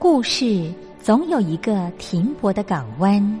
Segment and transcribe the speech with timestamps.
[0.00, 3.40] 故事总有一个停泊的港湾。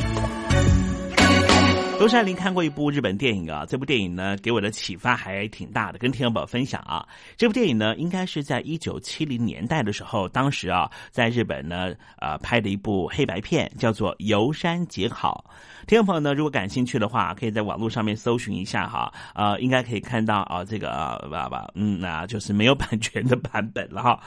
[2.01, 7.07] 东山林看过一部日本电影啊，这部电影呢给我的启发还挺大的，跟听众宝分享啊。
[7.37, 15.45] 这部电影呢应该是在一九七零年代的时候，当时啊在日本呢呃拍的一部黑白片，叫做《游山节考》。
[15.87, 20.89] 听众朋友呢如果感兴趣的话，可以在网络上面搜寻一下哈，呃应该可以看到啊这个
[21.31, 24.19] 爸爸嗯那就是没有版权的版本了哈。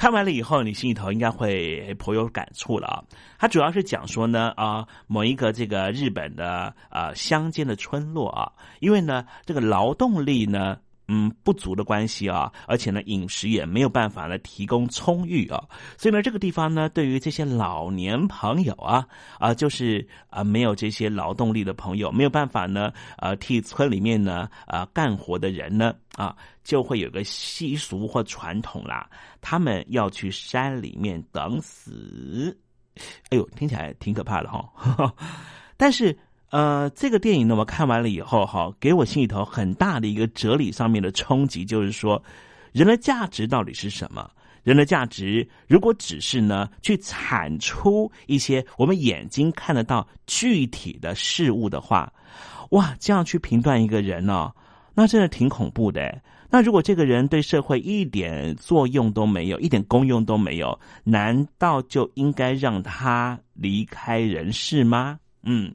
[0.00, 3.04] 看完了以后，你心里头应该会颇有感触了啊！
[3.38, 10.78] 它主要是讲说呢，啊，某一个这个日本的啊乡间的村落啊，因为呢这个劳动力呢
[11.12, 15.60] 嗯不足的关系啊，而且呢饮食也没有办法呢提供充裕啊，
[15.98, 19.04] 所以呢这个地方呢对于这些老年朋友啊
[19.40, 29.10] 啊就是啊没有这些劳动力的朋友没有办法呢呃替村里面呢啊干活的人呢啊就会有个习俗或传统啦。
[29.40, 32.56] 他们要去山里面等死，
[33.30, 35.12] 哎呦，听起来挺可怕的哈。
[35.76, 36.16] 但是，
[36.50, 42.22] 呃，这个电影呢，我看完了以后哈，给我心里头很大的一个哲理上面的冲击，就是说，
[42.72, 44.28] 人的价值到底是什么？
[44.62, 52.12] 人的价值如果只是呢，去产出一些我们眼睛看得到具体的事物的话，
[52.70, 54.52] 哇，这样去评断一个人呢，
[54.92, 56.20] 那真的挺恐怖的。
[56.50, 65.18] 那如果这个人对社会一点作用都没有，一点功用都没有，难道就应该让他离开人世吗？
[65.42, 65.72] 嗯，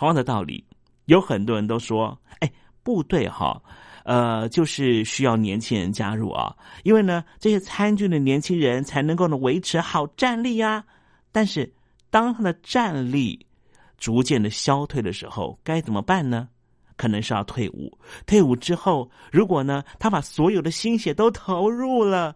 [0.00, 0.64] 同样的道理，
[1.04, 2.50] 有很多人都说，哎，
[2.82, 3.62] 部队哈，
[4.04, 10.82] 呃，就是需要年轻人加入啊，因为呢，这些参军的年轻人才能够呢维持好战力呀。
[11.30, 11.70] 但是，
[12.08, 13.46] 当他的战力
[13.98, 16.48] 逐渐的消退的时候，该怎么办呢？
[16.96, 17.92] 可能是要退伍，
[18.24, 22.34] 退伍之后，如果呢，他把所有的心血都投入了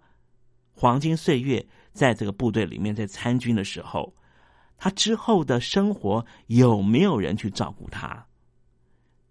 [0.74, 4.14] 黄金岁月，在这个部队里面，在参军的时候，
[4.84, 8.22] 他之后的生活有没有人去照顾他？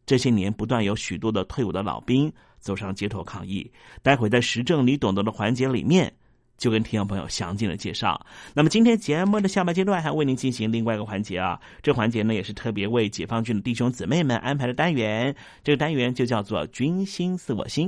[0.04, 3.72] 这些年不断有许多的退伍的老兵走上街头抗议，
[4.02, 6.12] 待会在时政你懂得的环节里面。
[6.58, 8.26] 就跟听众朋友详尽的介绍。
[8.56, 17.88] 那么今天节目的下半阶段还为您进行另外一个环节啊，这环节呢也是特别为解放军的弟兄姊妹们安排的单元，这个单元就叫做“军心似我心”。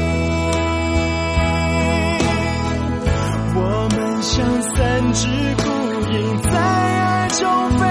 [4.75, 5.69] 三只孤
[6.11, 7.90] 鹰在爱中飞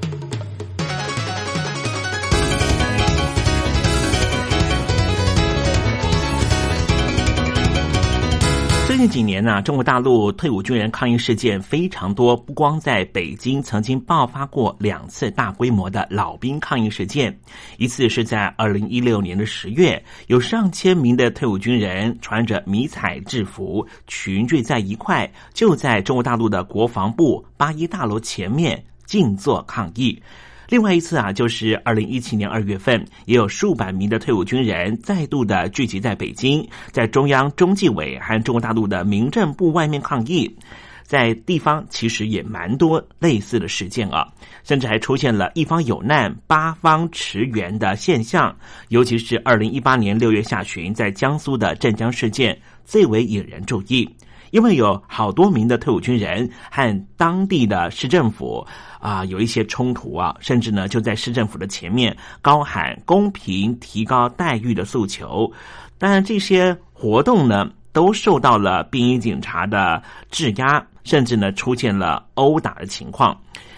[8.87, 12.35] 最近几年呢，中国大陆退伍军人抗议事件非常多。
[12.35, 17.35] 不光在北京曾经爆发过两次大规模的老兵抗议事件，
[17.77, 30.21] 一次是在二零一六年的十月，有上千名的退伍军人穿着迷彩制服群聚在一块，就在中国大陆的国防部八一大楼前面静坐抗议。
[30.71, 40.49] 另外一次啊，就是二零一七年二月份，也有数百名的退伍军人再度的聚集在北京，在中央中纪委和中国大陆的民政部外面抗议。
[41.03, 44.25] 在地方其实也蛮多类似的事件啊，
[44.63, 48.55] 甚至还出现了一方有难八方驰援的现象。
[48.87, 54.09] 尤其是二零一八年六月下旬，在江苏的镇江事件最为引人注意。
[54.51, 58.67] 因为有好多名的退伍军人和当地的市政府
[59.01, 65.51] 啊有一些冲突啊，甚至呢就在市政府的前面高喊公平提高待遇的诉求。
[65.97, 73.37] 当然，这些活动呢都受到了便衣警察的质押，甚至呢出现了殴打的情况，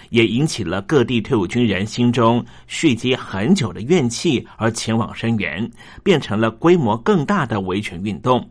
[0.10, 5.70] 也引起了各地退伍军人心中蓄积很久的怨气，而前往声援，
[6.04, 8.48] 变成了规模更大的维权运动。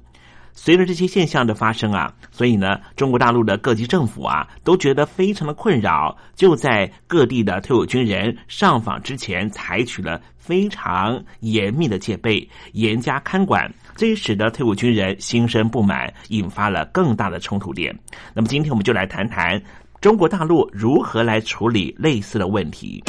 [0.54, 17.98] 随着这些现象的发生啊，所以呢，中国大陆的各级政府啊都觉得非常的困扰，就在各地的退伍军人上访之前，采取了非常严密的戒备、严加看管，这也使得退伍军人心生不满，引发了更大的冲突点。
[18.34, 19.60] 那么今天我们就来谈谈
[20.00, 23.02] 中国大陆如何来处理类似的问题。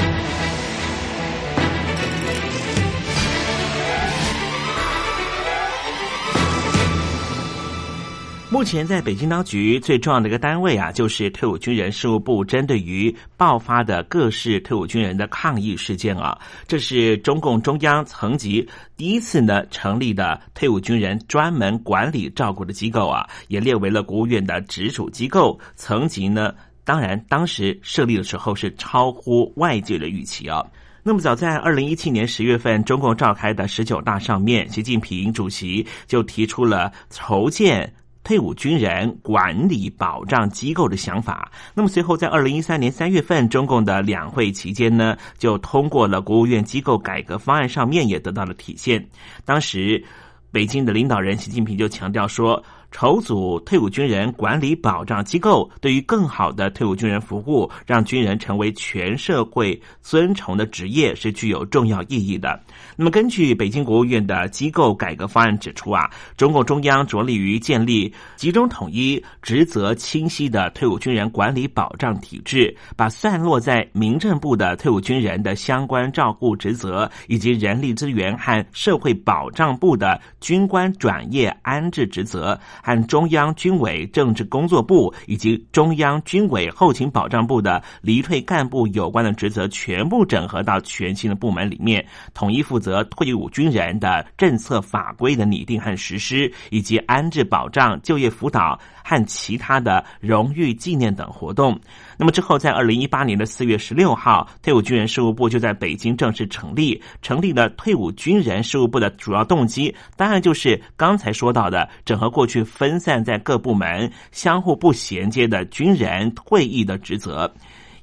[8.64, 18.66] 目前在北京当局最重要的一个单位啊，就是退伍军人事务部，针对于爆发的各式退伍军人的抗议事件啊，这是中共中央层级
[18.96, 26.56] 第一次呢成立的退伍军人专门管理照顾的机构啊，也列为了国务院的直属机构层级呢。
[26.86, 30.66] 当然，当时设立的时候是超乎外界的预期啊。
[31.04, 37.94] 那么，早在二零一七年十月份，中共召开的十九大上面，习近平主席就提出了筹建。
[38.24, 41.52] 退伍军人管理保障机构的想法。
[41.74, 49.06] 那么随后在二零一三年三月份，中共的两会期间呢，就通过了国务院机构改革方案，上面也得到了体现。
[49.46, 50.04] 当时
[50.52, 52.64] 北京的领导人习近平就强调说。
[52.94, 62.58] 筹组退伍军人管理保障机构，对于更好的退伍军人服务，让军人成为全社会尊崇的职业，是具有重要意义的。
[62.96, 66.08] 那么，根据北京国务院的机构改革方案指出啊，
[66.38, 82.58] 中共中央着力于建立集中统一、职责清晰的退伍军人管理保障体制，把散落在民政部的退伍军人的相关照顾职责，以及人力资源和社会保障部的军官转业安置职责。
[82.84, 101.80] 和中央军委政治工作部以及中央军委后勤保障部的离退干部有关的职责全部整合到全新的部门里面，统一负责退伍军人的政策法规的拟定和实施，以及安置保障、就业辅导和其他的荣誉纪念等活动。
[102.18, 107.02] 那么之后，在二零一八年的四月十六号，退伍军人事务部就在北京正式成立。
[107.22, 117.54] 成立了退伍军人事务部的主要动机，当然就是刚才说到的，整合过去分散在各部门、相互不衔接的军人退役的职责。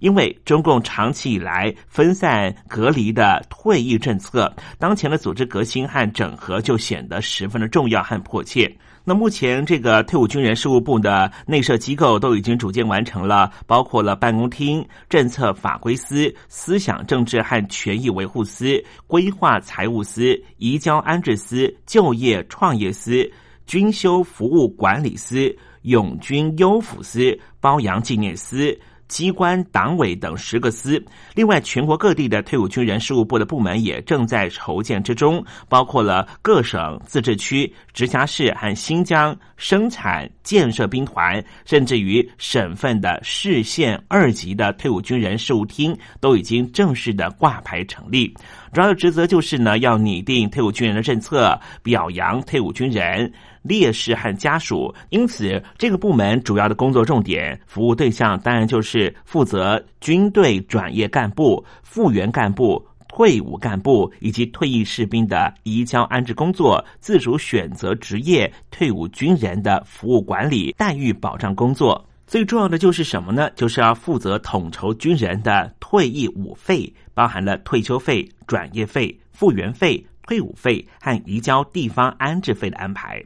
[0.00, 8.74] 因为中共长期以来分散隔离的退役政策，当前的组织革新和整合就显得十分的重要和迫切。
[9.10, 23.28] 那目前，这个退伍军人事务部的内设机构都已经逐渐完成了，包括了办公厅、政策法规司、思想政治和权益维护司、规划财务司、移交安置司、就业创业司、
[23.66, 25.52] 军修服务管理司、
[25.82, 28.78] 永军优抚司、褒扬纪念司。
[29.10, 48.32] 机关、党委等十个司，另外全国各地的退伍军人事务部的部门也正在筹建之中，包括了各省、自治区、直辖市和新疆生产建设兵团，甚至于省份的市县二级的退伍军人事务厅，都已经正式的挂牌成立。
[48.72, 53.30] 主要的职责就是呢，要拟定退伍军人的政策，表扬退伍军人。
[53.62, 72.06] 烈士和家属，因此这个部门主要的工作重点、服务对象，当然就是负责军队转业干部、复员干部、退伍干部以及退役士兵的移交安置工作、自主选择职业退伍军人的服务管理、待遇保障工作。
[72.26, 73.50] 最重要的就是什么呢？
[73.56, 83.20] 就是要负责统筹军人的退役伍费，包含了退休费、转业费、复员费、退伍费和移交地方安置费的安排。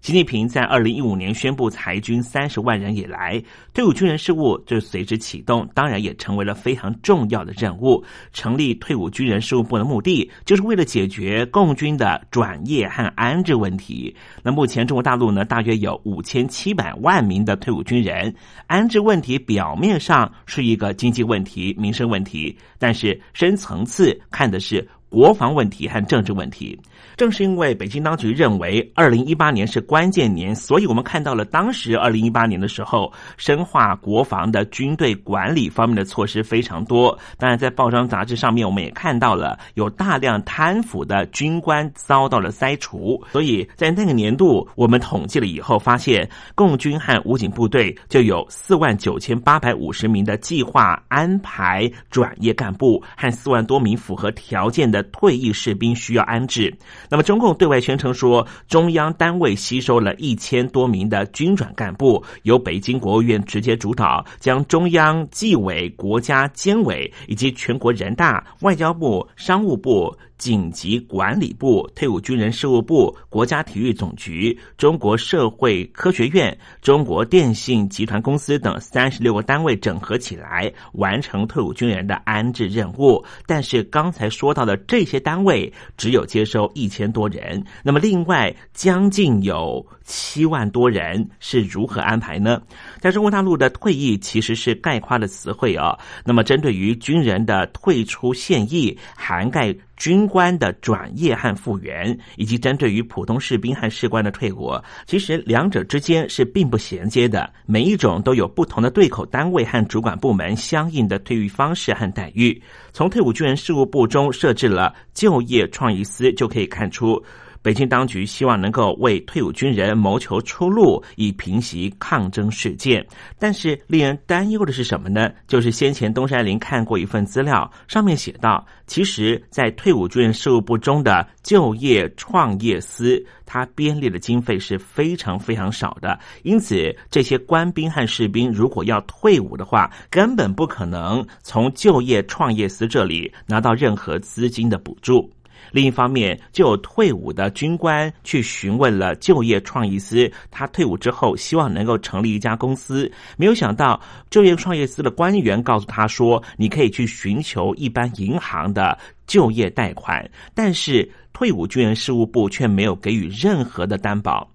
[0.00, 3.42] 习近平在二零一五年宣布裁军三十万人以来，
[3.74, 8.02] 退伍军人事务就随之启动，当然也成为了非常重要的任务。
[8.32, 14.16] 成立退伍军人事务部的目的，就是为了解决共军的转业和安置问题。
[14.42, 18.34] 那目前中国大陆呢，大约有五千七百万名的退伍军人，
[18.68, 26.80] 安置问题表面上是一个经济问题、民生问题，但是深层次看的是国防问题和政治问题。
[27.16, 37.18] 正是因为北京当局认为二零一八年是关键年，所以我们看到了当时二零一八年的时候，深化国防的军队管理方面的措施非常多。
[37.36, 43.22] 当然，在报章杂志上面，我们也看到了有大量贪腐的军官遭到了筛除。
[43.32, 56.72] 所以在那个年度，我们统计了以后，发现共军和武警部队就有四万九千八百五十名的计划安排转业干部和四万多名符合条件的退役士兵需要安置。
[57.08, 70.16] 那么，中共对外宣称说，中央单位吸收了一千多名的军转干部，由北京国务院直接主导，将中央纪委、国家监委以及全国人大、外交部、商务部。
[70.40, 83.22] 紧急管理部、退伍军人事务部、国家体育总局、中国社会科学院、中国电信集团公司等三十六个单位整合起来，完成退伍军人的安置任务。
[83.46, 92.62] 但是刚才说到的这些单位只有接收一千多人，那么另外将近有七万多人是如何安排呢？
[92.98, 95.98] 在中国大陆的退役其实是概括的词汇啊。
[96.24, 99.76] 那么针对于军人的退出现役，涵盖。
[100.00, 104.72] 军官的转业和复员，以及针对于普通士兵和士官的退伍，
[105.06, 107.52] 其实两者之间是并不衔接的。
[107.66, 112.60] 每一种都有不同的对口单位和主管部门相应的退役方式和待遇。
[112.94, 117.22] 从退伍军人事务部中设置了就业创意司就可以看出。
[117.62, 123.06] 北京当局希望能够为退伍军人谋求出路，以平息抗争事件。
[123.38, 125.30] 但是令人担忧的是什么呢？
[125.46, 136.18] 就是先前东山林看过一份资料，上面写道，其实，在退伍军人事务部中的就业创业司，它编列的经费是非常非常少的。
[136.42, 145.30] 因此，这些官兵和士兵如果要退伍的话，根本不可能从就业创业司这里拿到任何资金的补助。
[145.72, 164.50] 另一方面，就有退伍的军官去询问了就业创意司，他退伍之后希望能够成立一家公司，没有想到就业创业司的官员告诉他说：“你可以去寻求一般银行的就业贷款。”但是退伍军人事务部却没有给予任何的担保。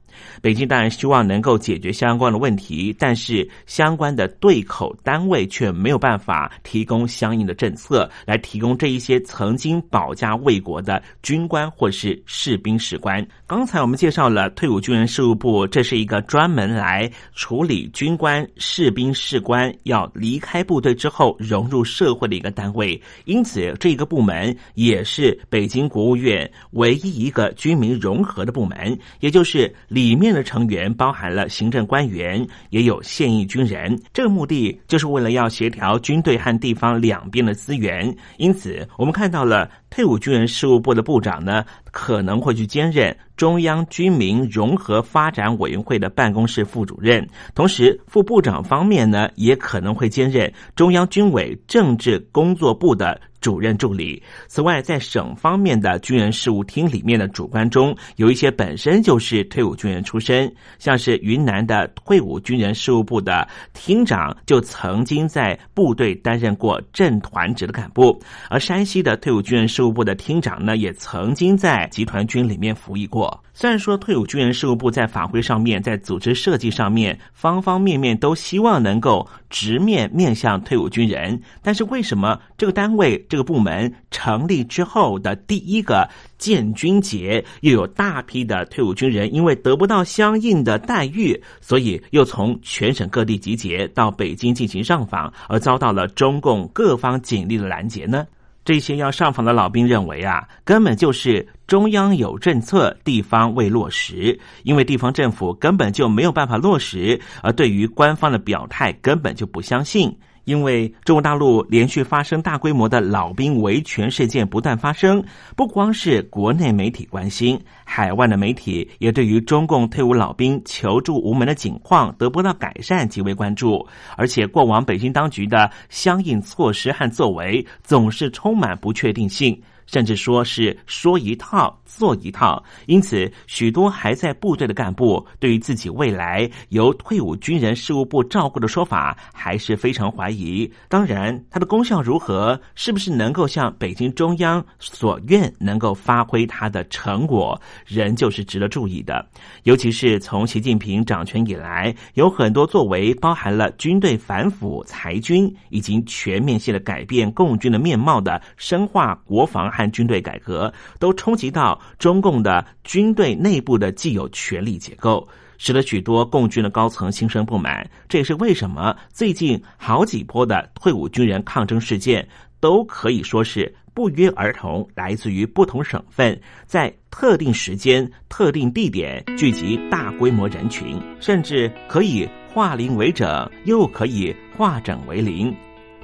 [0.45, 13.25] 北京当然希望能够解决相关的问题，但是相关的对口单位却没有办法提供相应的政策，来提供这一些曾经保家卫国的军官或是士兵士官。
[13.47, 30.05] 刚才我们介绍了退伍军人事务部，这是一个专门来处理军官、士兵、士官要离开部队之后融入社会的一个单位，因此这个部门也是北京国务院唯一一个军民融合的部门，也就是里。
[30.05, 33.99] 里面的成员包含了行政官员，也有现役军人。
[34.13, 38.15] 这个目的就是为了要协调军队和地方两边的资源。
[38.37, 47.25] 因此，我们看到了退伍军人事务部的部长呢，可能会去兼任中央军民融合发展委员会的办公室副主任。
[47.53, 53.21] 同时，副部长方面呢，也可能会兼任中央军委政治工作部的。
[53.41, 54.23] 主任助理。
[54.47, 73.41] 此外，在省方面的军人事务厅里面的主官中，有一些本身就是退伍军人出身，像是云南的退伍军人事务部的厅长就曾经在部队担任过镇团职的干部，而山西的退伍军人事务部的厅长呢，也曾经在集团军里面服役过。
[73.53, 86.05] 虽然说退伍军人事务部在法规上面、在组织设计上面方方面面都希望能够直面面向退伍军人，但是为什么这个单位、这个部门成立之后的第一个
[86.37, 98.27] 建军节，又有大批的退伍军人因为得不到相应的待遇，所以又从全省各地集结到北京进行上访，而遭到了中共各方警力的拦截呢？
[98.65, 110.17] 这些要上访的老兵认为啊，根本就是中央有政策，地方未落实，因为地方政府根本就没有办法落实，而对于官方的表态根本就不相信。
[110.45, 115.23] 因为中国大陆连续发生大规模的老兵维权事件不断发生，
[115.55, 123.85] 不光是国内媒体关心，海外的媒体也对于中共退伍老兵求助无门的情况得不到改善极为关注。
[124.15, 129.59] 而且过往北京当局的相应措施和作为总是充满不确定性。
[129.85, 140.69] 甚至说是说一套做一套，因此许多还在部队的干部对于自己未来由退伍军人事务部照顾的说法还是非常怀疑。
[140.89, 149.25] 当然，它的功效如何，是不是能够像北京中央所愿，能够发挥它的成果，仍旧是值得注意的。
[149.63, 159.74] 尤其是从习近平掌权以来，有很多作为包含了军队反腐、裁军，已经全面性的改变共军的面貌的深化国防。
[159.75, 167.85] 和军队改革都冲击到中共的军队内部的既有权力结构，使得许多共军的高层心生不满。
[168.07, 172.25] 这也是为什么最近好几波的退伍军人抗争事件
[172.61, 185.55] 都可以说是不约而同来自于不同省份，在特定时间、特定地点聚集大规模人群，甚至可以化零为整，又可以化整为零。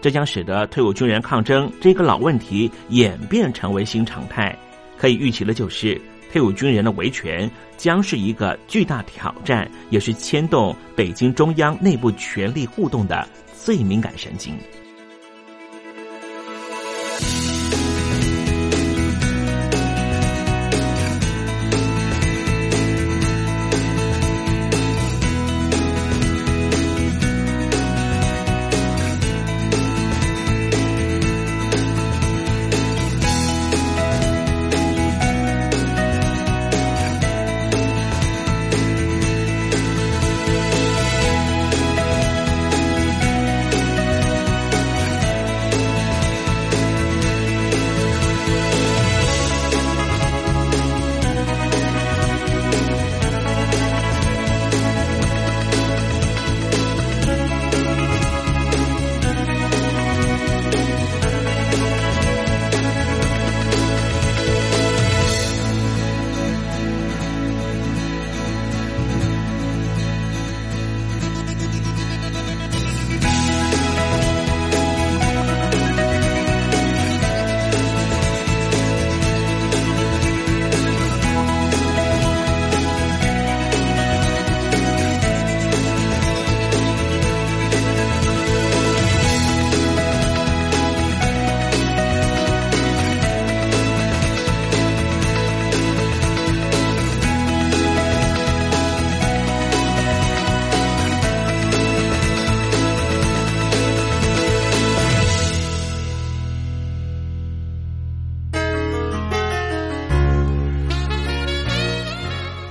[0.01, 4.57] 这将使得退伍军人抗争这个老问题演变成为新常态。
[4.97, 5.99] 可以预期的就是，
[6.31, 14.55] 退伍军人的维权将是一个巨大挑战，也是牵动北京中央内部权力互动的最敏感神经。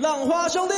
[0.00, 0.74] 浪花兄弟。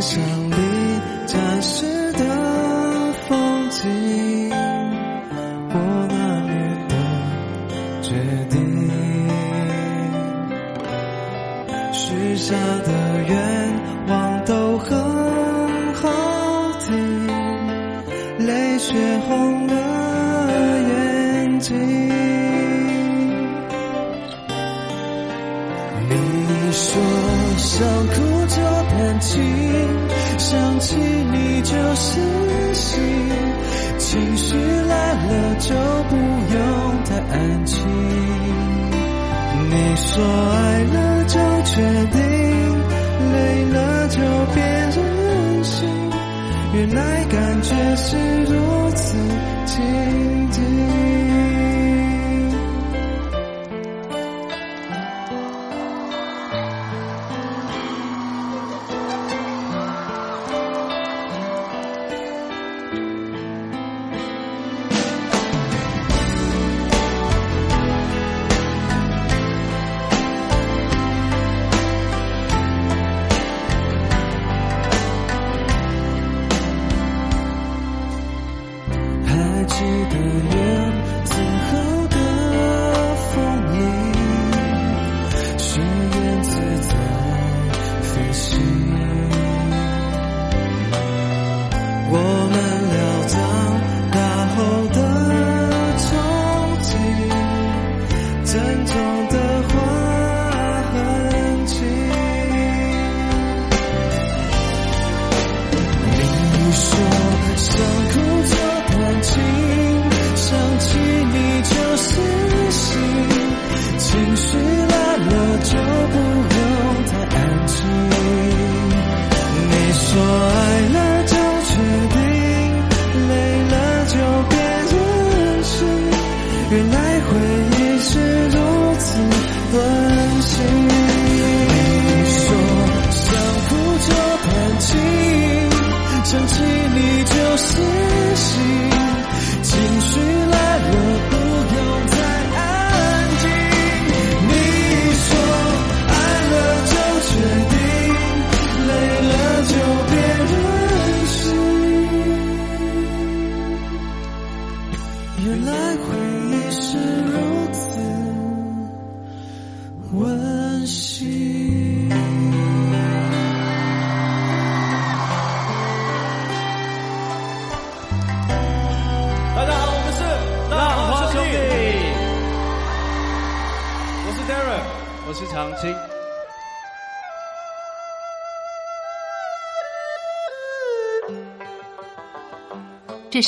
[0.00, 4.27] 想你家时的风景。
[40.18, 40.57] 你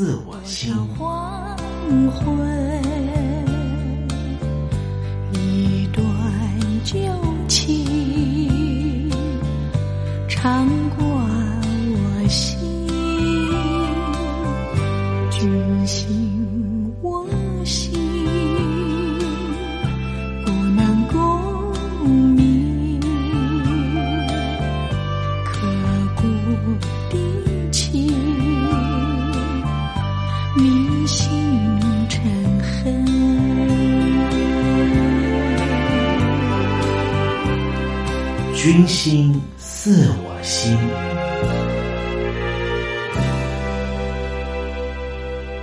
[0.00, 0.74] 似我心。
[0.96, 1.54] 黄
[2.10, 2.89] 昏，
[38.72, 40.76] 君心似我心。《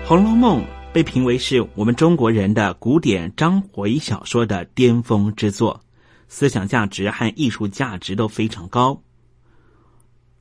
[0.05, 5.79] 红楼梦》被评为是我们中国人的古典章回小说的巅峰之作，
[6.27, 9.01] 思想价值和艺术价值都非常高。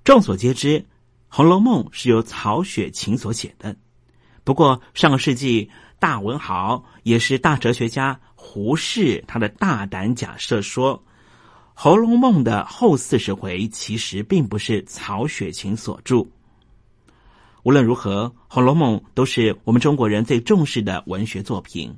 [0.03, 0.81] 众所皆知，
[1.29, 3.77] 《红楼梦》是由曹雪芹所写的。
[4.43, 5.71] 不过，上个世纪
[6.01, 10.99] 大文豪也是大哲学家胡适，他的大胆假设说，
[11.79, 16.25] 《红楼梦》的后四十回其实并不是曹雪芹所著。
[17.65, 21.95] 无论如何，《红楼梦》都是我们中国人最重视的文学作品。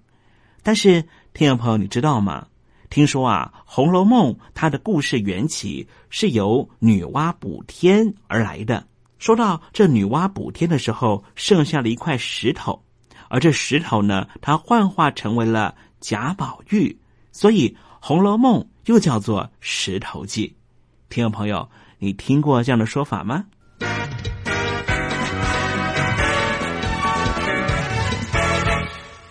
[0.65, 2.49] 但是，听众朋友，你知道吗？
[2.91, 8.85] 听说啊，《红楼梦》它的故事缘起是由女娲补天而来的。
[9.21, 12.83] 说到这女娲补天的时候，剩下了一块石头，
[13.29, 16.99] 而这石头呢，它幻化成为了贾宝玉，
[17.31, 17.69] 所以
[18.01, 20.49] 《红楼梦》又叫做《石头记》。
[21.09, 21.69] 听众朋友，
[21.99, 23.45] 你听过这样的说法吗？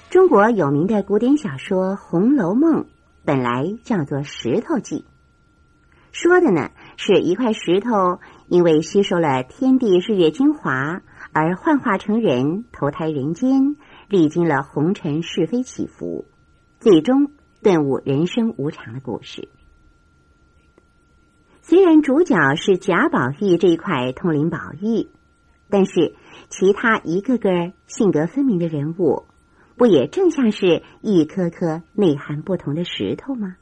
[0.09, 2.83] 中国有名的古典小说《红楼梦》
[3.23, 4.95] 本来叫做《石头记》，
[6.11, 11.01] 《说的呢是一块石头，因为吸收了天地日月精华，
[11.31, 13.77] 而幻化成人，投胎人间，
[14.09, 16.25] 历经了红尘是非起伏，
[16.79, 17.31] 最终
[17.67, 19.49] 顿悟人生无常的故事。
[21.61, 25.09] 虽然主角是贾宝玉这一块通灵宝玉，
[25.69, 26.15] 但是
[26.47, 27.49] 其他一个个
[27.85, 29.25] 性格分明的人物，
[29.75, 33.57] 不也正像是一颗颗内涵不同的石头吗？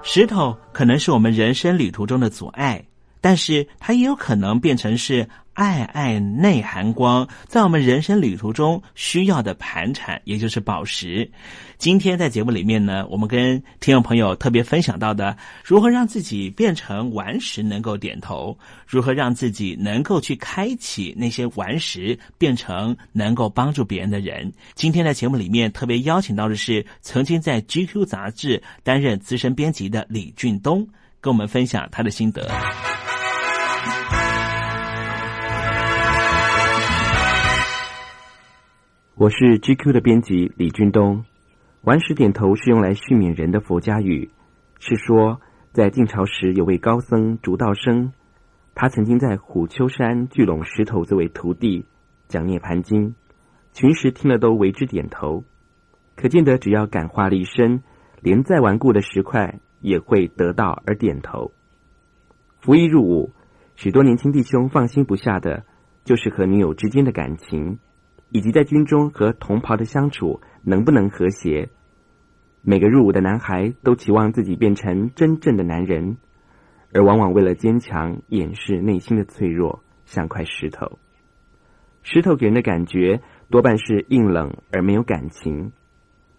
[0.00, 2.86] 石头可能是我们人生旅途中的阻碍，
[3.20, 11.30] 但是它也有可能变成是爱爱内涵光，在我们人生旅途中需要的盘缠，也就是宝石。
[11.76, 18.56] 今天在节目里面呢，我们跟听众朋友特别分享到的，如何让自己变成顽石能够点头，
[18.86, 24.52] 如何让自己能够去开启那些顽石，变成能够帮助别人的人。
[24.74, 30.86] 今天在节目里面特别邀请到的是曾经在 GQ 杂志担任资深编辑的李俊东，
[31.20, 32.48] 跟我们分享他的心得。
[39.14, 41.24] 我是 GQ 的编辑李俊东。
[41.82, 44.30] 顽石点头是用来训勉人的佛家语，
[44.78, 45.40] 是说
[45.72, 48.12] 在晋朝时有位高僧竺道生，
[48.74, 51.86] 他曾经在虎丘山聚拢石头作为徒弟
[52.28, 53.14] 讲涅盘经，
[53.72, 55.44] 群石听了都为之点头，
[56.16, 57.82] 可见得只要感化力深，
[58.20, 61.52] 连再顽固的石块也会得到而点头。
[62.60, 63.32] 服役入伍，
[63.82, 65.64] 许多年轻弟兄放心不下的，
[66.04, 67.78] 就是和女友之间的感情，
[68.28, 70.42] 以及在军中和同袍的相处。
[70.62, 71.70] 能不能和谐？
[72.60, 76.18] 每个入伍的男孩都期望自己变成真正的男人，
[76.92, 80.98] 而往往为了坚强掩饰内心的脆弱，像块石头。
[82.02, 85.72] 石头给人的感觉多半是硬冷而没有感情，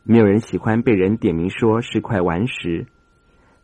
[0.04, 2.86] 没有人喜欢被人点名说是块顽石。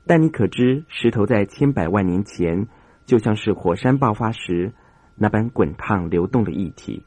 [0.08, 2.68] 但你可知，石头在千百万年前
[3.08, 4.74] 就像是火山爆发时
[5.16, 7.04] 那般滚烫流动的液体。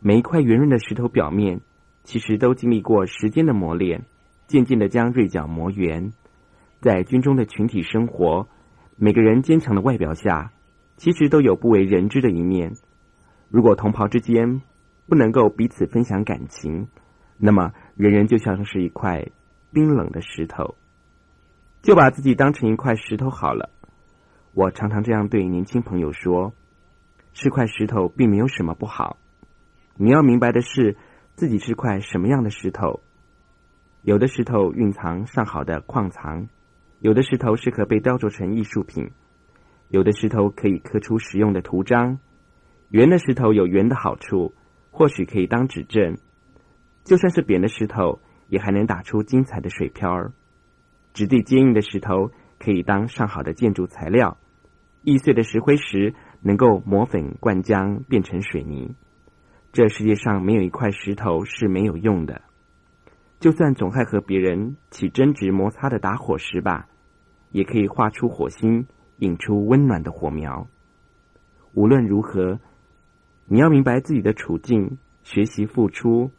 [0.00, 1.60] 每一块圆润的石头表面。
[2.04, 4.06] 其实都经历过时间的磨练，
[4.48, 6.12] 渐渐的将锐角磨圆。
[6.80, 8.48] 在军中的群体生活，
[8.96, 10.50] 每个人坚强的外表下，
[10.96, 12.72] 其实都有不为人知的一面。
[13.48, 14.62] 如果同袍之间
[15.08, 16.88] 不能够彼此分享感情，
[17.38, 19.28] 那么人人就像是一块
[19.72, 20.74] 冰冷的石头，
[21.82, 23.70] 就把自己当成一块石头好了。
[24.54, 26.52] 我常常这样对年轻朋友说：
[27.32, 29.16] 是块石头并没有什么不好。
[29.96, 30.96] 你要明白的是。
[31.34, 33.00] 自己是块什么样的石头？
[34.02, 36.48] 有的石头蕴藏上好的矿藏，
[37.00, 39.10] 有的石头适合被雕琢成艺术品，
[39.88, 42.18] 有的石头可以刻出实用的图章。
[42.90, 44.54] 圆的石头有圆的好处，
[44.90, 46.16] 或许可以当指针；
[47.02, 50.32] 就算是扁的石头，也还能打出精彩的水漂儿。
[51.14, 52.30] 质地坚硬的石头
[52.60, 54.36] 可以当上好的建筑材料，
[55.02, 58.94] 易碎的石灰石能够磨粉灌浆变成水泥。
[59.72, 62.42] 这世界上没有一块石头是没有用的，
[63.40, 66.88] 就算总爱和别人起争执摩擦的打火石吧，
[67.50, 68.86] 也可以画出火星，
[69.18, 70.68] 引出温暖的火苗。
[71.72, 72.60] 无论如何，
[73.46, 76.30] 你要明白自己的处境，学习付出。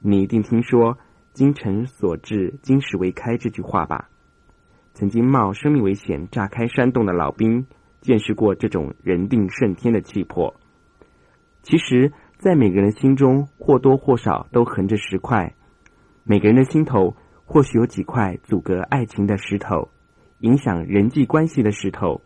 [0.00, 0.98] 你一定听说
[1.32, 4.08] “精诚所至，金石为开”这句话吧？
[4.92, 7.66] 曾经冒生命危险炸开山洞的老兵，
[8.06, 10.54] 见识过这种人定胜天的气魄。
[11.60, 12.12] 其实。
[12.38, 15.54] 在每个人心中，或多或少都横着石块。
[16.22, 19.88] 每个人的心头，或许有几块阻隔爱情的石头，
[20.40, 22.20] 影响人际关系的石头。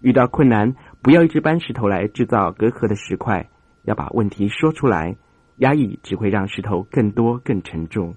[0.00, 3.50] 遇到困难，不要一直搬石头来制造隔阂的石块，
[3.82, 5.16] 要把问题说出来。
[5.56, 8.14] 压抑只会让石头更多更沉重。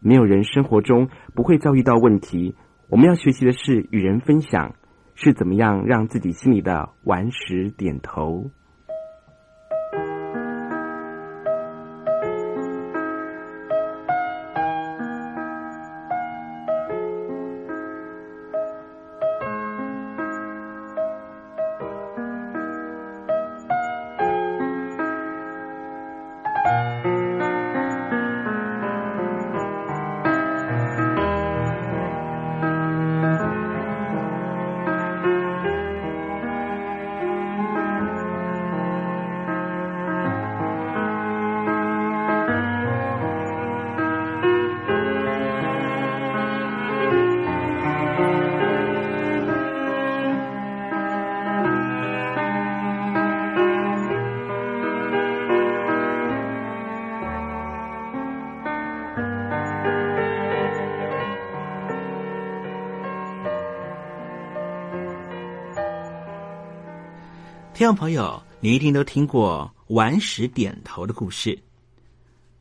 [0.00, 2.54] 没有人生活中不会遭遇到问题，
[2.90, 4.74] 我们要学习的是与人分享，
[5.24, 8.50] 是怎么样让自己心里的顽石点头。
[68.02, 71.56] 朋友，你一定都听过顽石点头的故事。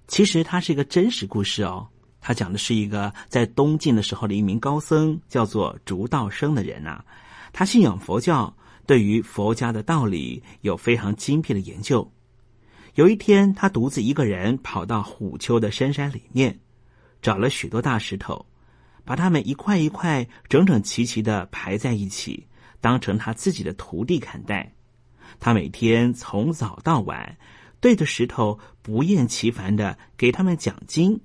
[0.07, 1.87] 其实它是一个真实故事哦。
[2.19, 7.03] 它讲的是一个在东晋的时候的一名高僧，叫做竺道生的人呐。
[7.51, 12.07] 他信仰佛教，对于佛家的道理有非常精辟的研究。
[12.93, 16.59] 有一天，他独自一个人跑到虎丘的深山里面，
[17.19, 18.45] 找了许多大石头，
[19.03, 22.45] 把它们一块一块整整齐齐的排在一起，
[22.79, 24.71] 当成他自己的徒弟看待。
[25.39, 27.37] 他每天从早到晚，
[27.79, 31.19] 对着石头不厌其烦的给他们讲经。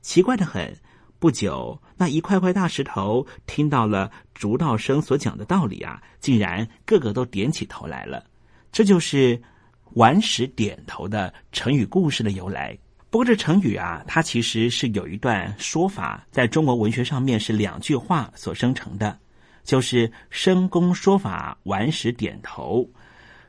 [0.00, 0.74] 奇怪的很，
[1.18, 8.24] 不久那一块块大石头听到了竹道生所讲的道理啊，竟然个个都点起头来了。
[8.70, 9.40] 这就是
[9.94, 12.78] “顽石点头”的成语故事的由来。
[13.10, 19.18] 不过这成语啊，它其实是有一段说法，在中国文学上面是两句话所生成的，
[19.64, 22.88] 就是“深公说法，顽石点头”。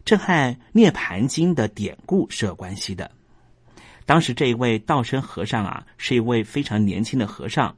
[0.05, 3.11] 这和《涅盘经》的典故是有关系的。
[4.05, 7.75] 当时这一位道生和尚啊，是一位非常年轻的和尚，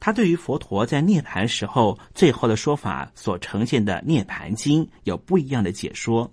[0.00, 6.32] 他对于佛陀在涅盘时候最后的说法所呈现的《涅盘经》有不一样的解说。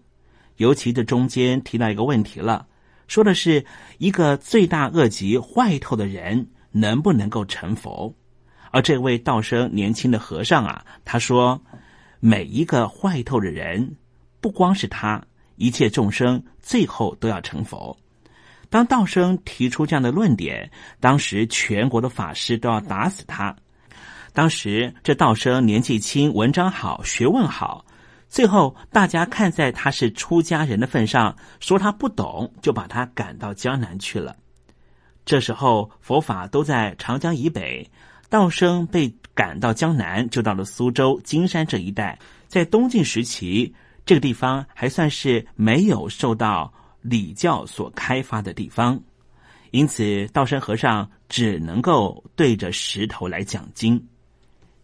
[0.55, 2.65] 尤其这中间提到一个问题了，
[3.07, 3.63] 说的是
[3.99, 8.11] 一个罪大恶极、坏透的人能不能够成佛？
[8.71, 11.61] 而这位道生年轻的和尚啊，他说
[12.19, 13.95] 每一个坏透的人。
[14.39, 15.21] 不光是他，
[15.55, 17.97] 一切众生最后都要成佛。
[18.69, 20.69] 当道生提出这样的论点，
[20.99, 23.55] 当时全国的法师都要打死他。
[24.33, 27.85] 当时这道生年纪轻，文章好，学问好，
[28.27, 34.35] 最后大家看在他是出家人的份上，说他不懂，就把他赶到江南去了。
[35.25, 37.89] 这时候佛法都在长江以北，
[38.29, 42.19] 道生被赶到江南，就到了苏州、金山这一带。
[42.47, 43.73] 在东晋时期。
[44.07, 48.97] 这个地方还算是没有受到礼教所开发的地方，
[49.71, 54.01] 因此道生和尚只能够对着石头来讲经。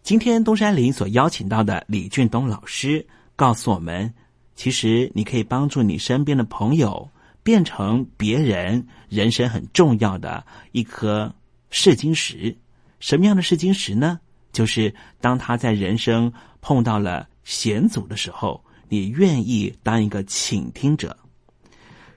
[0.02, 3.04] 今天东山林所邀请到的李俊东老师
[3.34, 4.12] 告诉我们，
[4.56, 7.10] 其实你可以帮助你身边的朋友
[7.42, 11.34] 变成别人人生很重要的一颗
[11.70, 12.54] 试金石。
[13.00, 14.20] 什么样的试金石呢？
[14.52, 18.62] 就是当他在人生碰到了险阻的时候。
[18.94, 21.16] 你愿意当一个倾听者？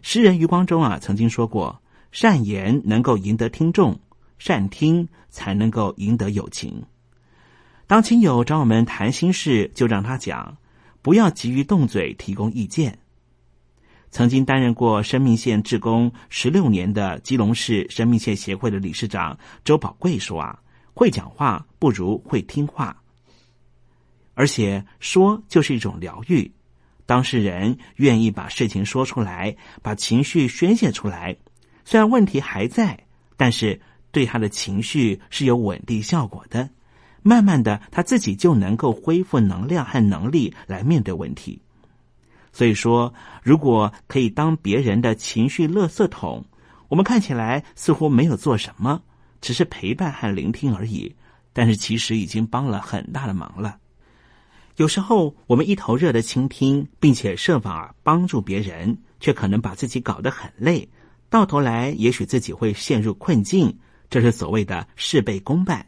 [0.03, 1.81] 诗人余光中啊，曾经说过
[2.13, 3.99] ：“善言能够赢得听众，
[4.37, 6.83] 善听才能够赢得友情。”
[7.87, 10.55] 当亲友找我们谈心事，就让他讲，
[11.01, 12.99] 不要急于动嘴提供意见。
[14.11, 20.61] 曾经担任过生命线志工十六年的基隆市生命线协会的理事长周宝贵说：“啊，
[20.93, 23.01] 会讲话不如会听话，
[24.35, 26.51] 而且说就是一种疗愈。”
[27.07, 31.35] 当事人愿意把事情说出来，把情绪宣泄出来，
[31.85, 32.99] 虽然问题还在，
[33.35, 33.81] 但是
[34.11, 36.69] 对他的情绪是有稳定效果的。
[37.23, 41.59] 慢慢的，他自己就能够恢复能量和能力来面对问题。
[42.51, 46.43] 所以说，如果可以当别人的情绪垃圾桶，
[46.89, 49.01] 我们看起来似乎没有做什么，
[49.39, 51.15] 只是陪伴和聆听而已，
[51.53, 53.77] 但是其实已经帮了很大的忙了。
[54.77, 60.87] 有时候，我们一头热的倾听，并且设法帮助别人，却可能把自己搞得很累。
[61.31, 63.75] 到头来，也许自己会陷入困境。
[64.07, 65.83] 这是所谓的事倍功半。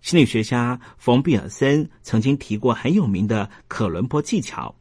[0.00, 4.74] 心理学家冯比尔森曾经提过很有名的可伦坡技巧，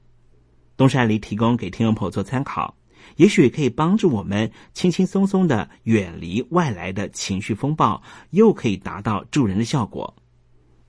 [0.77, 2.73] 东山里提供给听众朋友做参考，
[3.17, 10.15] 也许可以帮助我们轻轻松松的远离外来的情绪风暴，又可以达到助人的效果。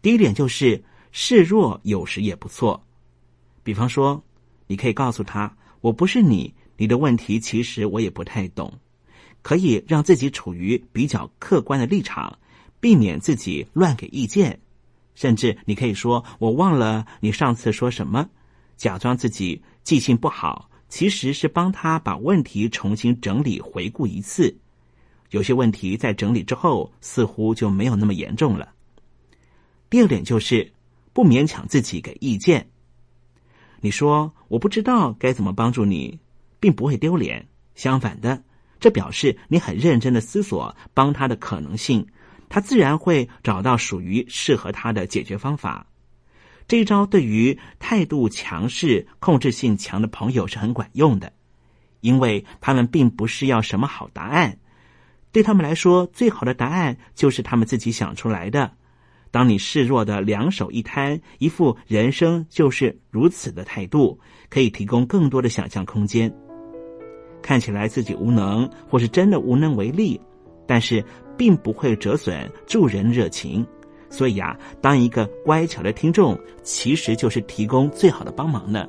[0.00, 0.80] 第一点就是。
[1.18, 2.84] 示弱有时也不错，
[3.62, 4.22] 比方说，
[4.66, 8.70] 你可以告诉他：“我不是你，你的问题其实我也不太懂。”
[9.40, 12.38] 可以让自己处于比较客观的立场，
[12.80, 14.60] 避免自己乱给意见。
[15.14, 18.28] 甚至你可以说：“我忘了你上次说什么。”
[18.76, 24.54] 假装自己记性不好，其实是帮他把问题重新整理回顾一次。
[25.30, 28.68] 有些问题在整理之后，似乎就没有那么严重了。
[29.88, 30.70] 第二点就是。
[31.16, 32.68] 不勉强自己给意见。
[33.80, 36.20] 你说我不知道该怎么帮助你，
[36.60, 37.48] 并不会丢脸。
[37.74, 38.44] 相反的，
[38.78, 42.06] 这表示你很认真的思索帮他的可能性，
[42.50, 45.86] 他自然会找到属于适合他的解决方法。
[46.68, 51.32] 这一招对于态度强势、控制性强的朋友是很管用的，
[52.02, 54.58] 因为他们并不是要什么好答案，
[55.32, 58.70] 对他们来说，最好的答案就是他们自己想出来的。
[59.36, 64.18] 当你示弱的两手一摊，一副人生就是如此的态度，
[64.48, 66.34] 可以提供更多的想象空间。
[67.42, 70.18] 看起来自己无能，或是真的无能为力，
[70.66, 71.04] 但是
[71.36, 73.62] 并不会折损助人热情。
[74.08, 78.88] 所以啊，当一个乖巧的听众，其实就是提供最好的帮忙呢。